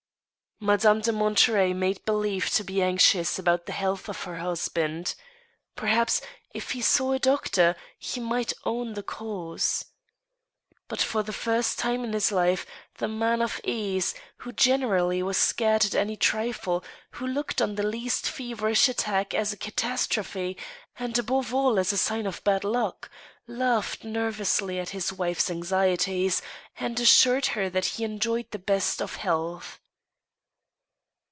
[0.63, 5.15] Madame de Monterey made believe to be anxious about the health of her husband.
[5.75, 6.21] Perhaps,
[6.53, 9.83] if he saw a doctor, he might own the cause.
[10.87, 12.67] But for the first time in his life
[12.99, 16.83] the man of ease, who generally was scared at any trifle,
[17.13, 20.55] who looked on the least feverish attack as a catastrophe,
[20.99, 23.09] and above all as a sign of bad luck,
[23.47, 26.43] laughed nervously at his wife's anxieties,
[26.77, 29.79] and assured her that he enjoyed the best of health.